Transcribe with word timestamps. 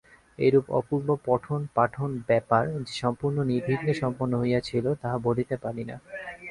এইরূপ 0.39 0.65
অপূর্ব 0.79 1.07
পঠন-পাঠন-ব্যাপার 1.25 2.63
যে 2.79 2.93
সম্পূর্ণ 3.01 3.37
নির্বিঘ্নে 3.43 3.93
সম্পন্ন 4.01 4.33
হইয়াছিল 4.39 4.85
তাহা 5.01 5.17
বলিতে 5.27 5.55
পারি 5.63 5.83
না। 5.89 5.95